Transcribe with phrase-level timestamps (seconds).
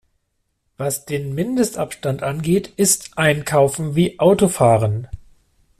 [0.77, 5.07] Was den Mindestabstand angeht, ist Einkaufen wie Autofahren.